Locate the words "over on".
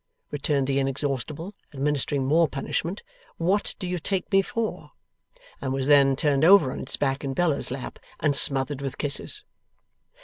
6.43-6.79